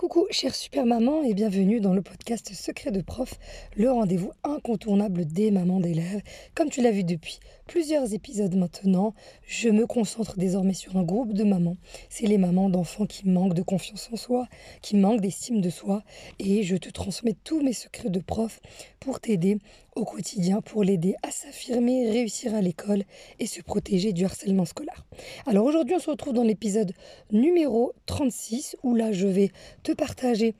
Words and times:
Coucou, 0.00 0.26
chère 0.30 0.54
super 0.54 0.86
maman, 0.86 1.22
et 1.24 1.34
bienvenue 1.34 1.78
dans 1.78 1.92
le 1.92 2.00
podcast 2.00 2.54
Secret 2.54 2.90
de 2.90 3.02
prof, 3.02 3.34
le 3.76 3.90
rendez-vous 3.90 4.32
incontournable 4.44 5.26
des 5.26 5.50
mamans 5.50 5.78
d'élèves. 5.78 6.22
Comme 6.54 6.70
tu 6.70 6.80
l'as 6.80 6.90
vu 6.90 7.04
depuis 7.04 7.38
plusieurs 7.70 8.14
épisodes 8.14 8.56
maintenant, 8.56 9.14
je 9.46 9.68
me 9.68 9.86
concentre 9.86 10.36
désormais 10.36 10.74
sur 10.74 10.96
un 10.96 11.04
groupe 11.04 11.32
de 11.34 11.44
mamans. 11.44 11.76
C'est 12.08 12.26
les 12.26 12.36
mamans 12.36 12.68
d'enfants 12.68 13.06
qui 13.06 13.28
manquent 13.28 13.54
de 13.54 13.62
confiance 13.62 14.10
en 14.12 14.16
soi, 14.16 14.48
qui 14.82 14.96
manquent 14.96 15.20
d'estime 15.20 15.60
de 15.60 15.70
soi, 15.70 16.02
et 16.40 16.64
je 16.64 16.74
te 16.74 16.88
transmets 16.88 17.36
tous 17.44 17.62
mes 17.62 17.72
secrets 17.72 18.10
de 18.10 18.18
prof 18.18 18.58
pour 18.98 19.20
t'aider 19.20 19.58
au 19.94 20.04
quotidien, 20.04 20.60
pour 20.62 20.82
l'aider 20.82 21.14
à 21.22 21.30
s'affirmer, 21.30 22.10
réussir 22.10 22.56
à 22.56 22.60
l'école 22.60 23.04
et 23.38 23.46
se 23.46 23.62
protéger 23.62 24.12
du 24.12 24.24
harcèlement 24.24 24.64
scolaire. 24.64 25.06
Alors 25.46 25.64
aujourd'hui, 25.64 25.94
on 25.94 26.00
se 26.00 26.10
retrouve 26.10 26.34
dans 26.34 26.42
l'épisode 26.42 26.92
numéro 27.30 27.92
36 28.06 28.78
où 28.82 28.96
là, 28.96 29.12
je 29.12 29.28
vais 29.28 29.52
te 29.84 29.92
partager 29.92 30.56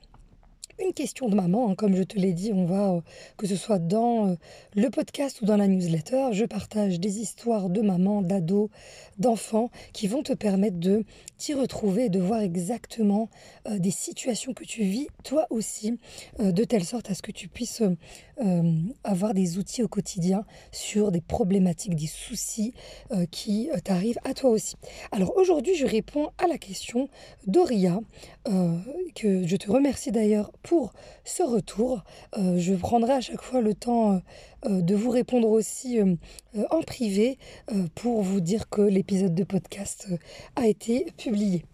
une 0.81 0.93
question 0.93 1.29
de 1.29 1.35
maman. 1.35 1.69
Hein. 1.69 1.75
Comme 1.75 1.95
je 1.95 2.03
te 2.03 2.17
l'ai 2.17 2.33
dit, 2.33 2.51
on 2.53 2.65
va, 2.65 2.93
euh, 2.93 3.01
que 3.37 3.47
ce 3.47 3.55
soit 3.55 3.79
dans 3.79 4.27
euh, 4.27 4.35
le 4.75 4.89
podcast 4.89 5.41
ou 5.41 5.45
dans 5.45 5.57
la 5.57 5.67
newsletter, 5.67 6.29
je 6.31 6.45
partage 6.45 6.99
des 6.99 7.19
histoires 7.19 7.69
de 7.69 7.81
maman, 7.81 8.21
d'ados, 8.21 8.69
d'enfants 9.17 9.69
qui 9.93 10.07
vont 10.07 10.23
te 10.23 10.33
permettre 10.33 10.77
de 10.77 11.03
t'y 11.37 11.53
retrouver 11.53 12.05
et 12.05 12.09
de 12.09 12.19
voir 12.19 12.41
exactement 12.41 13.29
euh, 13.67 13.79
des 13.79 13.91
situations 13.91 14.53
que 14.53 14.63
tu 14.63 14.83
vis 14.83 15.07
toi 15.23 15.45
aussi, 15.49 15.99
de 16.39 16.63
telle 16.63 16.83
sorte 16.83 17.11
à 17.11 17.13
ce 17.13 17.21
que 17.21 17.31
tu 17.31 17.47
puisses 17.47 17.83
avoir 19.03 19.33
des 19.33 19.57
outils 19.59 19.83
au 19.83 19.87
quotidien 19.87 20.45
sur 20.71 21.11
des 21.11 21.21
problématiques, 21.21 21.95
des 21.95 22.07
soucis 22.07 22.73
qui 23.29 23.69
t'arrivent 23.83 24.19
à 24.23 24.33
toi 24.33 24.49
aussi. 24.49 24.75
Alors 25.11 25.35
aujourd'hui, 25.37 25.75
je 25.75 25.85
réponds 25.85 26.29
à 26.37 26.47
la 26.47 26.57
question 26.57 27.09
d'Oria, 27.45 27.99
que 29.15 29.45
je 29.45 29.55
te 29.55 29.69
remercie 29.69 30.11
d'ailleurs 30.11 30.51
pour 30.63 30.70
ce 31.23 31.43
retour. 31.43 32.03
Euh, 32.37 32.57
je 32.57 32.73
prendrai 32.73 33.13
à 33.13 33.21
chaque 33.21 33.41
fois 33.41 33.61
le 33.61 33.73
temps 33.73 34.13
euh, 34.13 34.19
euh, 34.65 34.81
de 34.81 34.95
vous 34.95 35.09
répondre 35.09 35.49
aussi 35.49 35.99
en 36.69 36.81
privé 36.81 37.37
pour 37.95 38.21
vous 38.21 38.41
dire 38.41 38.69
que 38.69 38.81
l'épisode 38.81 39.33
de 39.33 39.43
podcast 39.43 40.07
a 40.55 40.67
été 40.67 41.07
publié. 41.17 41.65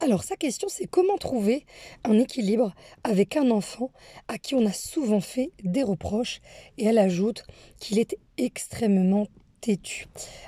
Alors 0.00 0.24
sa 0.24 0.36
question 0.36 0.68
c'est 0.68 0.86
comment 0.86 1.16
trouver 1.16 1.64
un 2.02 2.18
équilibre 2.18 2.74
avec 3.04 3.36
un 3.36 3.50
enfant 3.50 3.92
à 4.26 4.38
qui 4.38 4.54
on 4.54 4.66
a 4.66 4.72
souvent 4.72 5.20
fait 5.20 5.52
des 5.62 5.84
reproches 5.84 6.40
et 6.76 6.86
elle 6.86 6.98
ajoute 6.98 7.44
qu'il 7.78 7.98
est 8.00 8.18
extrêmement 8.36 9.28
têtu. 9.60 10.06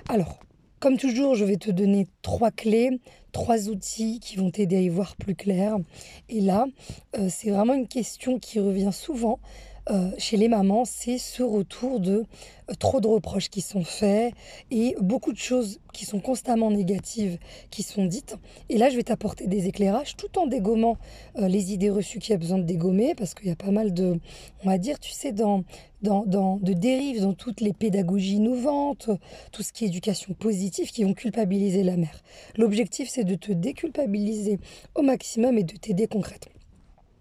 Alors 0.09 0.41
comme 0.85 0.99
toujours, 0.99 1.35
je 1.35 1.47
vais 1.47 1.57
te 1.57 1.71
donner 1.71 2.07
trois 2.21 2.51
clés, 2.51 3.01
trois 3.33 3.71
outils 3.71 4.21
qui 4.21 4.37
vont 4.37 4.51
t'aider 4.51 4.77
à 4.77 4.81
y 4.81 4.91
voir 4.91 5.17
plus 5.17 5.35
clair. 5.35 5.79
Et 6.29 6.43
là, 6.43 6.67
euh, 7.17 7.29
c'est 7.31 7.49
vraiment 7.49 7.73
une 7.73 7.89
question 7.89 8.39
qui 8.39 8.61
revient 8.61 8.91
souvent 8.93 9.41
euh, 9.91 10.11
chez 10.17 10.39
les 10.39 10.49
mamans, 10.49 10.87
c'est 10.87 11.19
ce 11.19 11.43
retour 11.43 12.01
de 12.01 12.25
euh, 12.71 12.75
trop 12.79 13.03
de 13.03 13.07
reproches 13.07 13.51
qui 13.51 13.61
sont 13.61 13.85
faits 13.85 14.33
et 14.71 14.97
beaucoup 14.99 15.33
de 15.33 15.39
choses 15.39 15.79
qui 15.93 16.07
sont 16.07 16.21
constamment 16.21 16.71
négatives 16.71 17.39
qui 17.71 17.83
sont 17.83 18.07
dites. 18.07 18.37
Et 18.71 18.79
là, 18.79 18.89
je 18.89 18.97
vais 18.97 19.03
t'apporter 19.03 19.47
des 19.47 19.67
éclairages 19.67 20.17
tout 20.17 20.39
en 20.39 20.47
dégommant 20.47 20.97
euh, 21.37 21.49
les 21.49 21.75
idées 21.75 21.91
reçues 21.91 22.19
qu'il 22.19 22.31
y 22.31 22.35
a 22.35 22.39
besoin 22.39 22.57
de 22.57 22.65
dégommer 22.65 23.15
parce 23.15 23.35
qu'il 23.35 23.49
y 23.49 23.53
a 23.53 23.57
pas 23.57 23.71
mal 23.71 23.93
de, 23.93 24.19
on 24.65 24.71
va 24.71 24.79
dire, 24.79 24.99
tu 24.99 25.13
sais, 25.13 25.33
dans, 25.33 25.65
dans, 26.01 26.25
dans, 26.25 26.57
de 26.57 26.73
dérives 26.73 27.21
dans 27.21 27.35
toutes 27.35 27.61
les 27.61 27.75
pédagogies 27.75 28.37
innovantes, 28.37 29.11
tout 29.53 29.63
ce 29.63 29.73
qui 29.73 29.85
est 29.85 29.89
éducation 29.89 30.33
positive 30.33 30.91
qui 30.91 31.05
vont 31.05 31.13
culpabiliser 31.13 31.83
la 31.83 31.99
mère. 31.99 32.23
L'objectif, 32.57 33.11
c'est 33.11 33.25
de 33.25 33.35
te 33.35 33.53
déculpabiliser 33.53 34.59
au 34.95 35.03
maximum 35.03 35.59
et 35.59 35.65
de 35.65 35.77
t'aider 35.77 36.07
concrètement. 36.07 36.53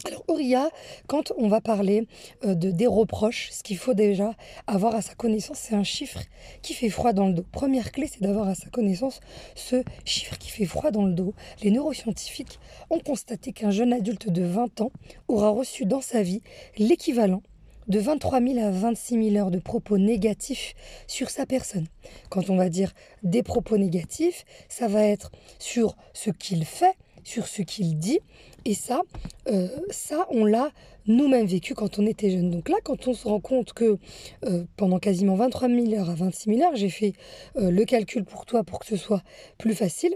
Alors 0.05 0.25
Auria, 0.27 0.69
quand 1.07 1.31
on 1.37 1.47
va 1.47 1.61
parler 1.61 2.07
euh, 2.43 2.55
de 2.55 2.71
des 2.71 2.87
reproches, 2.87 3.49
ce 3.51 3.63
qu'il 3.63 3.77
faut 3.77 3.93
déjà 3.93 4.35
avoir 4.67 4.95
à 4.95 5.01
sa 5.01 5.15
connaissance, 5.15 5.59
c'est 5.59 5.75
un 5.75 5.83
chiffre 5.83 6.19
qui 6.61 6.73
fait 6.73 6.89
froid 6.89 7.13
dans 7.13 7.27
le 7.27 7.33
dos. 7.33 7.45
Première 7.53 7.93
clé, 7.93 8.09
c'est 8.11 8.21
d'avoir 8.21 8.49
à 8.49 8.55
sa 8.55 8.69
connaissance 8.69 9.21
ce 9.55 9.81
chiffre 10.03 10.37
qui 10.37 10.49
fait 10.49 10.65
froid 10.65 10.91
dans 10.91 11.05
le 11.05 11.13
dos. 11.13 11.33
Les 11.61 11.71
neuroscientifiques 11.71 12.59
ont 12.89 12.99
constaté 12.99 13.53
qu'un 13.53 13.71
jeune 13.71 13.93
adulte 13.93 14.29
de 14.29 14.43
20 14.43 14.81
ans 14.81 14.91
aura 15.29 15.49
reçu 15.49 15.85
dans 15.85 16.01
sa 16.01 16.21
vie 16.21 16.41
l'équivalent 16.77 17.41
de 17.87 17.99
23 17.99 18.41
000 18.41 18.59
à 18.59 18.71
26 18.71 19.31
000 19.31 19.35
heures 19.37 19.51
de 19.51 19.59
propos 19.59 19.97
négatifs 19.97 20.73
sur 21.07 21.29
sa 21.29 21.45
personne. 21.45 21.87
Quand 22.29 22.49
on 22.49 22.57
va 22.57 22.67
dire 22.67 22.93
des 23.23 23.43
propos 23.43 23.77
négatifs, 23.77 24.43
ça 24.67 24.87
va 24.87 25.03
être 25.03 25.31
sur 25.59 25.95
ce 26.13 26.29
qu'il 26.29 26.65
fait, 26.65 26.95
sur 27.23 27.47
ce 27.47 27.61
qu'il 27.61 27.97
dit. 27.97 28.19
Et 28.65 28.73
ça, 28.73 29.01
euh, 29.47 29.67
ça, 29.89 30.27
on 30.29 30.45
l'a 30.45 30.71
nous-mêmes 31.05 31.45
vécu 31.45 31.73
quand 31.73 31.99
on 31.99 32.05
était 32.05 32.29
jeune. 32.29 32.49
Donc 32.49 32.69
là, 32.69 32.77
quand 32.83 33.07
on 33.07 33.13
se 33.13 33.27
rend 33.27 33.39
compte 33.39 33.73
que 33.73 33.97
euh, 34.45 34.63
pendant 34.77 34.99
quasiment 34.99 35.35
23 35.35 35.67
000 35.67 35.93
heures 35.93 36.09
à 36.09 36.15
26 36.15 36.55
000 36.55 36.61
heures, 36.61 36.75
j'ai 36.75 36.89
fait 36.89 37.13
euh, 37.57 37.71
le 37.71 37.85
calcul 37.85 38.23
pour 38.23 38.45
toi 38.45 38.63
pour 38.63 38.79
que 38.79 38.85
ce 38.85 38.95
soit 38.95 39.21
plus 39.57 39.75
facile, 39.75 40.15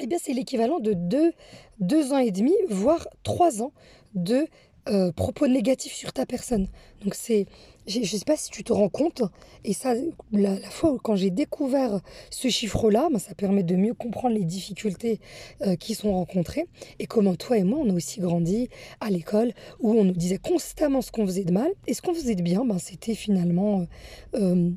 eh 0.00 0.06
bien 0.06 0.18
c'est 0.20 0.32
l'équivalent 0.32 0.78
de 0.80 0.92
deux, 0.94 1.32
deux 1.80 2.12
ans 2.12 2.18
et 2.18 2.30
demi, 2.30 2.54
voire 2.68 3.06
trois 3.22 3.62
ans 3.62 3.72
de 4.14 4.46
euh, 4.88 5.10
propos 5.10 5.48
négatifs 5.48 5.94
sur 5.94 6.12
ta 6.12 6.26
personne. 6.26 6.68
Donc 7.02 7.14
c'est, 7.14 7.46
je 7.88 7.98
ne 7.98 8.04
sais 8.04 8.24
pas 8.24 8.36
si 8.36 8.50
tu 8.50 8.62
te 8.62 8.72
rends 8.72 8.88
compte, 8.88 9.22
et 9.64 9.72
ça, 9.72 9.94
la, 10.32 10.56
fois 10.70 10.96
quand 11.02 11.16
j'ai 11.16 11.30
découvert 11.30 12.00
ce 12.30 12.48
chiffre-là, 12.48 13.08
ben, 13.10 13.18
ça 13.18 13.34
permet 13.34 13.64
de 13.64 13.74
mieux 13.74 13.94
comprendre 13.94 14.36
les 14.36 14.44
difficultés 14.44 15.18
euh, 15.62 15.74
qui 15.74 15.94
sont 15.94 16.12
rencontrées, 16.12 16.66
et 17.00 17.06
comment 17.06 17.34
toi 17.34 17.58
et 17.58 17.64
moi, 17.64 17.80
on 17.82 17.90
a 17.90 17.94
aussi 17.94 18.20
grandi 18.20 18.68
à 19.00 19.10
l'école, 19.10 19.52
où 19.80 19.92
on 19.92 20.04
nous 20.04 20.12
disait 20.12 20.38
constamment 20.38 21.02
ce 21.02 21.10
qu'on 21.10 21.26
faisait 21.26 21.44
de 21.44 21.52
mal, 21.52 21.72
et 21.88 21.94
ce 21.94 22.00
qu'on 22.00 22.14
faisait 22.14 22.36
de 22.36 22.42
bien, 22.42 22.64
ben, 22.64 22.78
c'était 22.78 23.14
finalement... 23.14 23.86
Euh, 24.34 24.70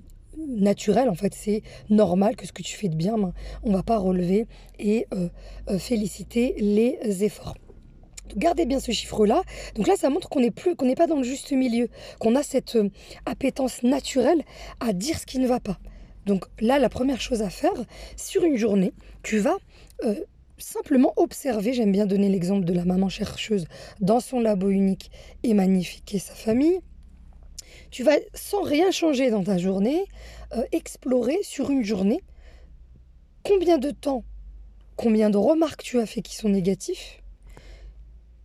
naturel 0.48 1.10
en 1.10 1.16
fait 1.16 1.34
c'est 1.36 1.64
normal 1.90 2.38
que 2.38 2.48
ce 2.48 2.54
que 2.54 2.62
tu 2.62 2.78
fais 2.78 2.88
de 2.88 2.96
bien 2.96 3.18
ben, 3.18 3.34
on 3.64 3.74
va 3.74 3.84
pas 3.84 3.98
relever 3.98 4.48
et 4.78 5.06
féliciter 5.80 6.56
les 6.60 7.26
efforts 7.26 7.56
Gardez 8.36 8.66
bien 8.66 8.80
ce 8.80 8.92
chiffre-là. 8.92 9.44
Donc 9.76 9.88
là, 9.88 9.96
ça 9.96 10.10
montre 10.10 10.30
qu'on 10.30 10.40
n'est 10.40 10.52
plus, 10.52 10.76
qu'on 10.76 10.86
n'est 10.86 10.96
pas 10.96 11.08
dans 11.08 11.18
le 11.18 11.24
juste 11.24 11.52
milieu, 11.52 11.90
qu'on 12.20 12.36
a 12.36 12.44
cette 12.44 12.76
euh, 12.76 12.90
appétence 13.26 13.84
naturelle 13.84 14.44
à 14.80 14.94
dire 14.94 15.20
ce 15.20 15.26
qui 15.26 15.40
ne 15.40 15.48
va 15.48 15.60
pas. 15.60 15.80
Donc 16.26 16.46
là, 16.60 16.80
la 16.80 16.90
première 16.90 17.22
chose 17.22 17.42
à 17.42 17.50
faire, 17.50 17.74
sur 18.16 18.44
une 18.44 18.58
journée, 18.58 18.94
tu 19.24 19.40
vas 19.40 19.58
euh, 20.04 20.16
simplement 20.58 21.14
observer. 21.16 21.74
J'aime 21.74 21.92
bien 21.92 22.06
donner 22.06 22.30
l'exemple 22.30 22.66
de 22.66 22.74
la 22.74 22.86
maman 22.86 23.10
chercheuse 23.10 23.66
dans 24.00 24.20
son 24.20 24.40
labo 24.40 24.70
unique 24.70 25.12
et 25.44 25.54
magnifique 25.54 26.14
et 26.14 26.20
sa 26.20 26.34
famille. 26.34 26.80
Tu 27.90 28.04
vas, 28.04 28.18
sans 28.36 28.62
rien 28.62 28.92
changer 28.92 29.32
dans 29.32 29.44
ta 29.44 29.58
journée, 29.58 30.06
euh, 30.56 30.64
explorer 30.72 31.40
sur 31.42 31.72
une 31.72 31.84
journée 31.84 32.22
combien 33.44 33.78
de 33.80 33.90
temps, 33.90 34.24
combien 34.96 35.30
de 35.30 35.38
remarques 35.38 35.82
tu 35.82 36.00
as 36.00 36.06
fait 36.06 36.22
qui 36.22 36.36
sont 36.36 36.50
négatifs 36.50 37.24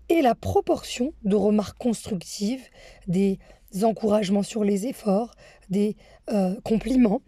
et 0.08 0.22
la 0.22 0.34
proportion 0.34 1.12
de 1.24 1.36
remarques 1.36 1.78
constructives, 1.78 2.68
des 3.06 3.38
encouragements 3.82 4.42
sur 4.42 4.64
les 4.64 4.86
efforts, 4.86 5.34
des 5.70 5.96
euh, 6.30 6.54
compliments 6.62 7.22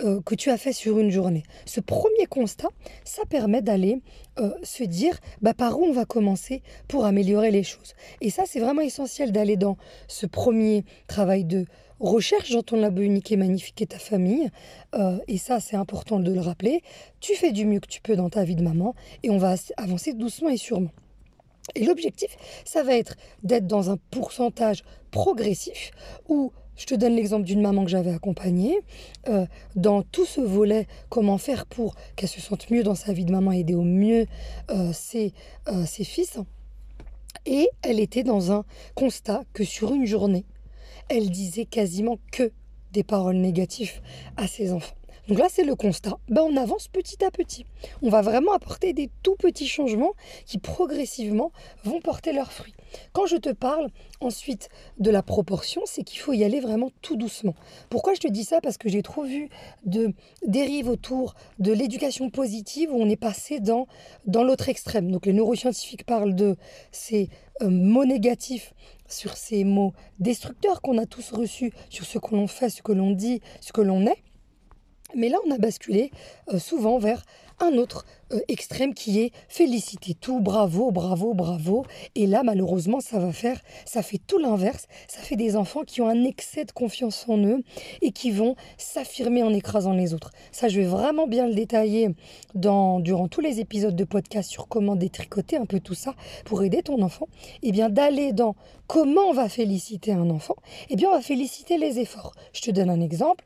euh, 0.00 0.20
que 0.20 0.34
tu 0.34 0.50
as 0.50 0.56
fait 0.56 0.72
sur 0.72 0.98
une 0.98 1.10
journée. 1.10 1.42
Ce 1.64 1.80
premier 1.80 2.26
constat, 2.28 2.68
ça 3.04 3.22
permet 3.24 3.62
d'aller 3.62 4.00
euh, 4.38 4.52
se 4.62 4.84
dire 4.84 5.18
bah, 5.42 5.54
par 5.54 5.80
où 5.80 5.84
on 5.84 5.92
va 5.92 6.04
commencer 6.04 6.62
pour 6.86 7.04
améliorer 7.04 7.50
les 7.50 7.64
choses. 7.64 7.94
Et 8.20 8.30
ça, 8.30 8.44
c'est 8.46 8.60
vraiment 8.60 8.82
essentiel 8.82 9.32
d'aller 9.32 9.56
dans 9.56 9.76
ce 10.06 10.26
premier 10.26 10.84
travail 11.08 11.44
de 11.44 11.64
recherche 11.98 12.52
dans 12.52 12.62
ton 12.62 12.80
labo 12.80 13.02
unique 13.02 13.32
et 13.32 13.36
magnifique 13.36 13.82
et 13.82 13.86
ta 13.86 13.98
famille. 13.98 14.48
et 15.26 15.36
ça, 15.36 15.58
c'est 15.58 15.74
important 15.74 16.20
de 16.20 16.32
le 16.32 16.40
rappeler. 16.40 16.82
Tu 17.18 17.34
fais 17.34 17.50
du 17.50 17.66
mieux 17.66 17.80
que 17.80 17.88
tu 17.88 18.00
peux 18.00 18.14
dans 18.14 18.30
ta 18.30 18.44
vie 18.44 18.54
de 18.54 18.62
maman 18.62 18.94
et 19.24 19.30
on 19.30 19.38
va 19.38 19.56
avancer 19.76 20.12
doucement 20.12 20.48
et 20.48 20.58
sûrement. 20.58 20.92
Et 21.74 21.84
l'objectif, 21.84 22.36
ça 22.64 22.82
va 22.82 22.96
être 22.96 23.16
d'être 23.42 23.66
dans 23.66 23.90
un 23.90 23.98
pourcentage 24.10 24.84
progressif 25.10 25.90
où 26.28 26.52
je 26.78 26.86
te 26.86 26.94
donne 26.94 27.16
l'exemple 27.16 27.44
d'une 27.44 27.60
maman 27.60 27.84
que 27.84 27.90
j'avais 27.90 28.12
accompagnée. 28.12 28.78
Euh, 29.28 29.46
dans 29.74 30.02
tout 30.02 30.24
ce 30.24 30.40
volet, 30.40 30.86
comment 31.08 31.36
faire 31.36 31.66
pour 31.66 31.94
qu'elle 32.16 32.28
se 32.28 32.40
sente 32.40 32.70
mieux 32.70 32.82
dans 32.82 32.94
sa 32.94 33.12
vie 33.12 33.24
de 33.24 33.32
maman, 33.32 33.52
aider 33.52 33.74
au 33.74 33.82
mieux 33.82 34.26
euh, 34.70 34.92
ses, 34.92 35.34
euh, 35.68 35.84
ses 35.84 36.04
fils. 36.04 36.38
Et 37.46 37.68
elle 37.82 38.00
était 38.00 38.22
dans 38.22 38.52
un 38.52 38.64
constat 38.94 39.42
que 39.52 39.64
sur 39.64 39.92
une 39.92 40.06
journée, 40.06 40.46
elle 41.08 41.30
disait 41.30 41.64
quasiment 41.64 42.18
que 42.32 42.52
des 42.92 43.02
paroles 43.02 43.36
négatives 43.36 44.00
à 44.36 44.46
ses 44.46 44.72
enfants. 44.72 44.94
Donc 45.28 45.38
là, 45.38 45.48
c'est 45.50 45.64
le 45.64 45.74
constat. 45.74 46.18
Ben, 46.30 46.42
on 46.42 46.56
avance 46.56 46.88
petit 46.88 47.22
à 47.22 47.30
petit. 47.30 47.66
On 48.00 48.08
va 48.08 48.22
vraiment 48.22 48.52
apporter 48.52 48.94
des 48.94 49.10
tout 49.22 49.36
petits 49.36 49.68
changements 49.68 50.14
qui 50.46 50.58
progressivement 50.58 51.52
vont 51.84 52.00
porter 52.00 52.32
leurs 52.32 52.50
fruits. 52.50 52.74
Quand 53.12 53.26
je 53.26 53.36
te 53.36 53.50
parle 53.50 53.88
ensuite 54.20 54.70
de 54.98 55.10
la 55.10 55.22
proportion, 55.22 55.82
c'est 55.84 56.02
qu'il 56.02 56.18
faut 56.18 56.32
y 56.32 56.44
aller 56.44 56.60
vraiment 56.60 56.90
tout 57.02 57.16
doucement. 57.16 57.54
Pourquoi 57.90 58.14
je 58.14 58.20
te 58.20 58.28
dis 58.28 58.44
ça? 58.44 58.62
Parce 58.62 58.78
que 58.78 58.88
j'ai 58.88 59.02
trop 59.02 59.22
vu 59.22 59.50
de 59.84 60.14
dérives 60.46 60.88
autour 60.88 61.34
de 61.58 61.72
l'éducation 61.72 62.30
positive 62.30 62.90
où 62.90 62.96
on 62.98 63.08
est 63.10 63.16
passé 63.16 63.60
dans, 63.60 63.86
dans 64.24 64.44
l'autre 64.44 64.70
extrême. 64.70 65.10
Donc 65.10 65.26
les 65.26 65.34
neuroscientifiques 65.34 66.06
parlent 66.06 66.34
de 66.34 66.56
ces 66.90 67.28
euh, 67.60 67.68
mots 67.68 68.06
négatifs 68.06 68.72
sur 69.06 69.36
ces 69.36 69.64
mots 69.64 69.92
destructeurs 70.20 70.80
qu'on 70.80 70.96
a 70.96 71.04
tous 71.04 71.32
reçus, 71.32 71.72
sur 71.90 72.06
ce 72.06 72.18
que 72.18 72.34
l'on 72.34 72.46
fait, 72.46 72.70
ce 72.70 72.82
que 72.82 72.92
l'on 72.92 73.10
dit, 73.10 73.40
ce 73.60 73.72
que 73.72 73.82
l'on 73.82 74.06
est. 74.06 74.22
Mais 75.14 75.28
là, 75.28 75.38
on 75.46 75.50
a 75.50 75.58
basculé 75.58 76.10
euh, 76.52 76.58
souvent 76.58 76.98
vers 76.98 77.22
un 77.60 77.76
autre 77.76 78.04
euh, 78.32 78.40
extrême 78.48 78.92
qui 78.92 79.20
est 79.20 79.32
féliciter 79.48 80.14
tout, 80.14 80.40
bravo, 80.40 80.90
bravo, 80.90 81.34
bravo. 81.34 81.86
Et 82.14 82.26
là, 82.26 82.42
malheureusement, 82.42 83.00
ça 83.00 83.18
va 83.18 83.32
faire, 83.32 83.60
ça 83.86 84.02
fait 84.02 84.20
tout 84.26 84.38
l'inverse. 84.38 84.86
Ça 85.08 85.20
fait 85.20 85.36
des 85.36 85.56
enfants 85.56 85.82
qui 85.84 86.00
ont 86.02 86.08
un 86.08 86.24
excès 86.24 86.64
de 86.64 86.72
confiance 86.72 87.24
en 87.28 87.38
eux 87.38 87.62
et 88.02 88.12
qui 88.12 88.30
vont 88.30 88.54
s'affirmer 88.76 89.42
en 89.42 89.52
écrasant 89.52 89.94
les 89.94 90.14
autres. 90.14 90.30
Ça, 90.52 90.68
je 90.68 90.80
vais 90.80 90.86
vraiment 90.86 91.26
bien 91.26 91.46
le 91.46 91.54
détailler 91.54 92.10
dans, 92.54 93.00
durant 93.00 93.28
tous 93.28 93.40
les 93.40 93.60
épisodes 93.60 93.96
de 93.96 94.04
podcast 94.04 94.50
sur 94.50 94.68
comment 94.68 94.96
détricoter 94.96 95.56
un 95.56 95.66
peu 95.66 95.80
tout 95.80 95.94
ça 95.94 96.14
pour 96.44 96.62
aider 96.62 96.82
ton 96.82 97.00
enfant. 97.02 97.28
Et 97.62 97.68
eh 97.68 97.72
bien, 97.72 97.88
d'aller 97.88 98.32
dans 98.32 98.56
comment 98.86 99.28
on 99.28 99.32
va 99.32 99.48
féliciter 99.48 100.12
un 100.12 100.30
enfant. 100.30 100.56
Eh 100.88 100.96
bien, 100.96 101.10
on 101.10 101.12
va 101.12 101.20
féliciter 101.20 101.78
les 101.78 101.98
efforts. 101.98 102.34
Je 102.52 102.62
te 102.62 102.70
donne 102.70 102.90
un 102.90 103.00
exemple. 103.00 103.44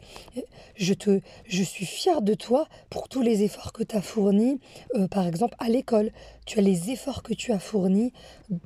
Je, 0.76 0.94
te, 0.94 1.20
je 1.46 1.62
suis 1.62 1.86
fière 1.86 2.22
de 2.22 2.34
toi 2.34 2.68
pour 2.90 3.08
tous 3.08 3.22
les 3.22 3.42
efforts 3.42 3.72
que 3.72 3.82
tu 3.82 3.96
as 3.96 4.01
fournis 4.02 4.60
euh, 4.94 5.08
par 5.08 5.26
exemple, 5.26 5.54
à 5.58 5.68
l'école, 5.68 6.10
tu 6.46 6.58
as 6.58 6.62
les 6.62 6.90
efforts 6.90 7.22
que 7.22 7.34
tu 7.34 7.52
as 7.52 7.58
fournis 7.58 8.12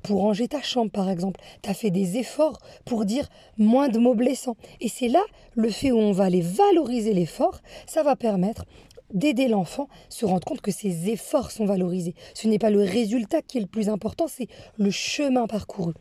pour 0.02 0.20
ranger 0.20 0.48
ta 0.48 0.62
chambre, 0.62 0.90
par 0.90 1.10
exemple. 1.10 1.40
Tu 1.62 1.70
as 1.70 1.74
fait 1.74 1.90
des 1.90 2.18
efforts 2.18 2.58
pour 2.84 3.04
dire 3.04 3.28
moins 3.58 3.88
de 3.88 3.98
mots 3.98 4.14
blessants. 4.14 4.56
Et 4.80 4.88
c'est 4.88 5.08
là 5.08 5.22
le 5.54 5.70
fait 5.70 5.92
où 5.92 5.98
on 5.98 6.12
va 6.12 6.24
aller 6.24 6.40
valoriser 6.40 7.12
l'effort, 7.12 7.60
ça 7.86 8.02
va 8.02 8.16
permettre 8.16 8.64
d'aider 9.12 9.48
l'enfant 9.48 9.88
se 10.08 10.26
rendre 10.26 10.44
compte 10.44 10.60
que 10.60 10.72
ses 10.72 11.10
efforts 11.10 11.50
sont 11.50 11.64
valorisés. 11.64 12.14
Ce 12.34 12.48
n'est 12.48 12.58
pas 12.58 12.70
le 12.70 12.82
résultat 12.82 13.42
qui 13.42 13.58
est 13.58 13.60
le 13.60 13.66
plus 13.66 13.88
important, 13.88 14.26
c'est 14.28 14.48
le 14.78 14.90
chemin 14.90 15.46
parcouru. 15.46 15.92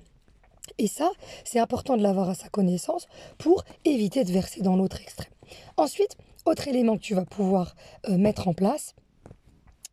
Et 0.77 0.87
ça, 0.87 1.11
c'est 1.43 1.59
important 1.59 1.95
de 1.95 2.01
l'avoir 2.01 2.29
à 2.29 2.35
sa 2.35 2.49
connaissance 2.49 3.07
pour 3.37 3.63
éviter 3.85 4.23
de 4.23 4.31
verser 4.31 4.61
dans 4.61 4.75
l'autre 4.75 4.99
extrême. 5.01 5.31
Ensuite, 5.77 6.17
autre 6.45 6.67
élément 6.67 6.97
que 6.97 7.01
tu 7.03 7.15
vas 7.15 7.25
pouvoir 7.25 7.75
euh, 8.09 8.17
mettre 8.17 8.47
en 8.47 8.53
place, 8.53 8.95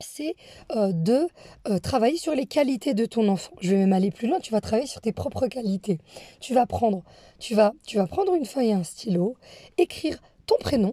c'est 0.03 0.35
euh, 0.75 0.93
de 0.93 1.27
euh, 1.69 1.79
travailler 1.79 2.19
sur 2.19 2.35
les 2.35 2.47
qualités 2.47 2.95
de 2.95 3.07
ton 3.07 3.29
enfant. 3.29 3.53
Je 3.61 3.71
vais 3.71 3.79
même 3.79 3.93
aller 3.93 4.11
plus 4.11 4.29
loin, 4.29 4.41
tu 4.41 4.53
vas 4.53 4.61
travailler 4.61 4.89
sur 4.89 5.01
tes 5.01 5.13
propres 5.13 5.47
qualités. 5.47 5.99
Tu 6.41 6.55
vas 6.55 6.67
prendre, 6.67 7.03
tu 7.39 7.55
vas, 7.55 7.73
tu 7.87 7.97
vas 7.97 8.07
prendre 8.07 8.35
une 8.35 8.45
feuille 8.45 8.69
et 8.69 8.73
un 8.75 8.85
stylo, 8.85 9.37
écrire 9.79 10.19
ton 10.47 10.57
prénom, 10.59 10.93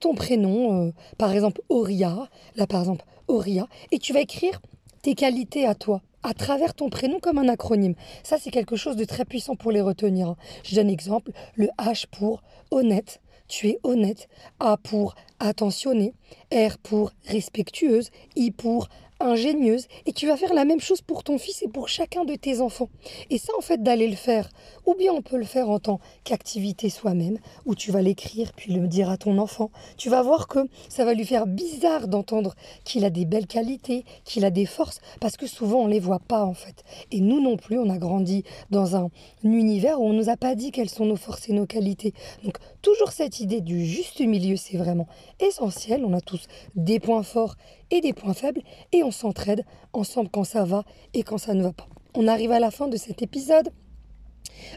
ton 0.00 0.14
prénom, 0.14 0.86
euh, 0.86 0.92
par 1.18 1.32
exemple 1.32 1.62
Auria, 1.68 2.28
là 2.56 2.66
par 2.66 2.80
exemple 2.80 3.04
Auria, 3.28 3.66
et 3.90 3.98
tu 3.98 4.12
vas 4.12 4.20
écrire 4.20 4.60
tes 5.02 5.14
qualités 5.14 5.66
à 5.66 5.74
toi 5.74 6.02
à 6.24 6.32
travers 6.32 6.74
ton 6.74 6.88
prénom 6.88 7.20
comme 7.20 7.38
un 7.38 7.48
acronyme. 7.48 7.94
Ça, 8.22 8.38
c'est 8.40 8.50
quelque 8.50 8.76
chose 8.76 8.96
de 8.96 9.04
très 9.04 9.26
puissant 9.26 9.56
pour 9.56 9.70
les 9.70 9.82
retenir. 9.82 10.34
Je 10.64 10.74
donne 10.74 10.88
exemple, 10.88 11.32
le 11.54 11.68
H 11.78 12.06
pour 12.10 12.42
honnête, 12.70 13.20
tu 13.46 13.68
es 13.68 13.78
honnête, 13.82 14.28
A 14.58 14.78
pour 14.78 15.14
attentionné, 15.44 16.14
R 16.52 16.78
pour 16.78 17.12
respectueuse, 17.26 18.10
I 18.36 18.50
pour 18.50 18.88
ingénieuse 19.20 19.86
et 20.06 20.12
tu 20.12 20.26
vas 20.26 20.36
faire 20.36 20.54
la 20.54 20.64
même 20.64 20.80
chose 20.80 21.00
pour 21.00 21.24
ton 21.24 21.38
fils 21.38 21.62
et 21.62 21.68
pour 21.68 21.88
chacun 21.88 22.24
de 22.24 22.34
tes 22.34 22.60
enfants. 22.60 22.88
Et 23.30 23.38
ça, 23.38 23.52
en 23.56 23.60
fait, 23.60 23.82
d'aller 23.82 24.08
le 24.08 24.16
faire, 24.16 24.48
ou 24.86 24.94
bien 24.94 25.12
on 25.12 25.22
peut 25.22 25.36
le 25.36 25.44
faire 25.44 25.70
en 25.70 25.78
tant 25.78 26.00
qu'activité 26.24 26.90
soi-même, 26.90 27.38
où 27.64 27.74
tu 27.74 27.90
vas 27.90 28.02
l'écrire 28.02 28.52
puis 28.54 28.72
le 28.72 28.86
dire 28.86 29.10
à 29.10 29.16
ton 29.16 29.38
enfant. 29.38 29.70
Tu 29.96 30.10
vas 30.10 30.22
voir 30.22 30.48
que 30.48 30.60
ça 30.88 31.04
va 31.04 31.14
lui 31.14 31.24
faire 31.24 31.46
bizarre 31.46 32.08
d'entendre 32.08 32.54
qu'il 32.84 33.04
a 33.04 33.10
des 33.10 33.24
belles 33.24 33.46
qualités, 33.46 34.04
qu'il 34.24 34.44
a 34.44 34.50
des 34.50 34.66
forces, 34.66 35.00
parce 35.20 35.36
que 35.36 35.46
souvent 35.46 35.82
on 35.82 35.86
les 35.86 36.00
voit 36.00 36.20
pas 36.20 36.44
en 36.44 36.54
fait. 36.54 36.84
Et 37.10 37.20
nous 37.20 37.40
non 37.40 37.56
plus, 37.56 37.78
on 37.78 37.90
a 37.90 37.98
grandi 37.98 38.44
dans 38.70 38.96
un 38.96 39.10
univers 39.42 40.00
où 40.00 40.06
on 40.06 40.12
nous 40.12 40.28
a 40.28 40.36
pas 40.36 40.54
dit 40.54 40.70
quelles 40.70 40.90
sont 40.90 41.06
nos 41.06 41.16
forces 41.16 41.48
et 41.48 41.52
nos 41.52 41.66
qualités. 41.66 42.14
Donc 42.42 42.58
toujours 42.82 43.12
cette 43.12 43.40
idée 43.40 43.60
du 43.60 43.84
juste 43.84 44.20
milieu, 44.20 44.56
c'est 44.56 44.76
vraiment 44.76 45.06
essentiel. 45.40 46.04
On 46.04 46.12
a 46.12 46.20
tous 46.20 46.46
des 46.74 47.00
points 47.00 47.22
forts 47.22 47.56
et 47.90 48.00
des 48.00 48.12
points 48.12 48.34
faibles 48.34 48.62
et 48.92 49.02
on 49.02 49.10
s'entraide 49.10 49.64
ensemble 49.92 50.30
quand 50.30 50.44
ça 50.44 50.64
va 50.64 50.84
et 51.12 51.22
quand 51.22 51.38
ça 51.38 51.54
ne 51.54 51.62
va 51.62 51.72
pas. 51.72 51.86
On 52.14 52.28
arrive 52.28 52.52
à 52.52 52.60
la 52.60 52.70
fin 52.70 52.88
de 52.88 52.96
cet 52.96 53.22
épisode. 53.22 53.70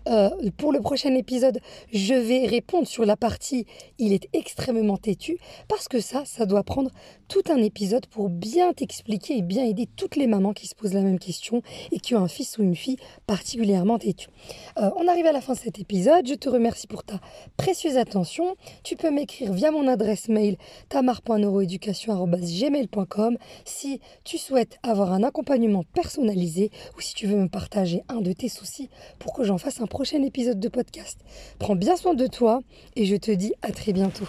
Euh, 0.07 0.29
pour 0.57 0.71
le 0.71 0.81
prochain 0.81 1.13
épisode, 1.15 1.59
je 1.91 2.13
vais 2.13 2.45
répondre 2.45 2.87
sur 2.87 3.05
la 3.05 3.17
partie 3.17 3.65
il 3.97 4.13
est 4.13 4.29
extrêmement 4.33 4.97
têtu 4.97 5.39
parce 5.67 5.87
que 5.87 5.99
ça, 5.99 6.23
ça 6.25 6.45
doit 6.45 6.63
prendre 6.63 6.91
tout 7.27 7.41
un 7.49 7.57
épisode 7.57 8.05
pour 8.07 8.29
bien 8.29 8.73
t'expliquer 8.73 9.37
et 9.37 9.41
bien 9.41 9.65
aider 9.65 9.87
toutes 9.95 10.15
les 10.15 10.27
mamans 10.27 10.53
qui 10.53 10.67
se 10.67 10.75
posent 10.75 10.93
la 10.93 11.01
même 11.01 11.17
question 11.19 11.61
et 11.91 11.99
qui 11.99 12.15
ont 12.15 12.23
un 12.23 12.27
fils 12.27 12.57
ou 12.57 12.63
une 12.63 12.75
fille 12.75 12.97
particulièrement 13.25 13.99
têtu. 13.99 14.27
Euh, 14.77 14.89
on 14.95 15.07
arrive 15.07 15.25
à 15.25 15.31
la 15.31 15.41
fin 15.41 15.53
de 15.53 15.59
cet 15.59 15.79
épisode. 15.79 16.27
Je 16.27 16.35
te 16.35 16.49
remercie 16.49 16.87
pour 16.87 17.03
ta 17.03 17.19
précieuse 17.57 17.97
attention. 17.97 18.55
Tu 18.83 18.95
peux 18.95 19.11
m'écrire 19.11 19.53
via 19.53 19.71
mon 19.71 19.87
adresse 19.87 20.29
mail 20.29 20.57
tamar.neuroeducation.gmail.com 20.89 23.37
si 23.65 23.99
tu 24.23 24.37
souhaites 24.37 24.77
avoir 24.83 25.11
un 25.11 25.23
accompagnement 25.23 25.83
personnalisé 25.93 26.71
ou 26.97 27.01
si 27.01 27.13
tu 27.13 27.27
veux 27.27 27.37
me 27.37 27.49
partager 27.49 28.03
un 28.09 28.21
de 28.21 28.31
tes 28.31 28.49
soucis 28.49 28.89
pour 29.19 29.33
que 29.33 29.43
j'en 29.43 29.57
un 29.81 29.85
prochain 29.85 30.23
épisode 30.23 30.59
de 30.59 30.69
podcast. 30.69 31.19
Prends 31.59 31.75
bien 31.75 31.97
soin 31.97 32.13
de 32.13 32.25
toi 32.27 32.61
et 32.95 33.05
je 33.05 33.15
te 33.15 33.31
dis 33.31 33.53
à 33.61 33.71
très 33.71 33.91
bientôt. 33.91 34.27